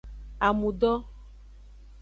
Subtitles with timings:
[0.47, 0.91] Amudo.